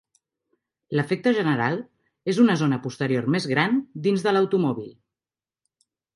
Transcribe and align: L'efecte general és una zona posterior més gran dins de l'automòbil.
L'efecte 0.99 1.33
general 1.39 1.77
és 2.33 2.39
una 2.45 2.55
zona 2.63 2.81
posterior 2.87 3.29
més 3.37 3.47
gran 3.53 3.79
dins 4.09 4.27
de 4.27 4.35
l'automòbil. 4.35 4.91